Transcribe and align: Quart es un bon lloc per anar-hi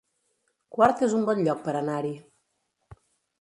Quart 0.77 1.03
es 1.07 1.13
un 1.17 1.27
bon 1.27 1.41
lloc 1.49 1.61
per 1.67 1.75
anar-hi 1.83 2.15